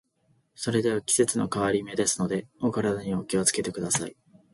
[0.55, 4.15] それでは、季節の変わり目ですので、お体にはお気を付けください。